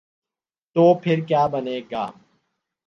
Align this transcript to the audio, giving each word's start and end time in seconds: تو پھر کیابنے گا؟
تو 0.75 0.93
پھر 0.93 1.19
کیابنے 1.27 1.79
گا؟ 1.91 2.05